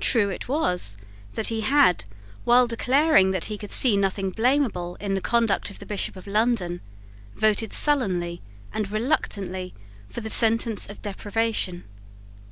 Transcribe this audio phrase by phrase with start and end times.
[0.00, 0.96] True it was
[1.34, 2.04] that he had,
[2.42, 6.26] while declaring that he could see nothing blamable in the conduct of the Bishop of
[6.26, 6.80] London,
[7.36, 8.42] voted sullenly
[8.74, 9.72] and reluctantly
[10.10, 11.84] for the sentence of deprivation.